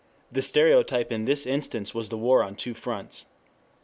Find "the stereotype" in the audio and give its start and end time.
0.31-1.11